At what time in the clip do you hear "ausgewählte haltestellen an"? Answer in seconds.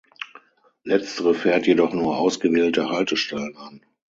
2.17-3.85